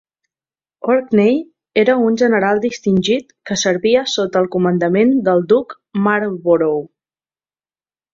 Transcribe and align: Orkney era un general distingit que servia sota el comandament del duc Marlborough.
Orkney 0.91 1.35
era 1.81 1.95
un 2.05 2.15
general 2.21 2.61
distingit 2.63 3.29
que 3.49 3.57
servia 3.63 4.01
sota 4.13 4.41
el 4.45 4.49
comandament 4.55 5.13
del 5.29 5.45
duc 5.53 5.77
Marlborough. 6.09 6.89